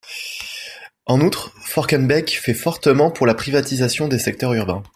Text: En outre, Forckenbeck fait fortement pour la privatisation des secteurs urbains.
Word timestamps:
En 1.05 1.21
outre, 1.21 1.53
Forckenbeck 1.63 2.31
fait 2.41 2.55
fortement 2.55 3.11
pour 3.11 3.27
la 3.27 3.35
privatisation 3.35 4.07
des 4.07 4.17
secteurs 4.17 4.53
urbains. 4.53 4.81